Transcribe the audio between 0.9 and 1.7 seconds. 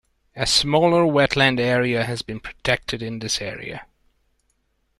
wetland